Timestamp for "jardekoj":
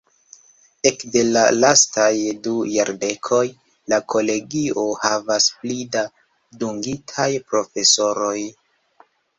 2.77-3.43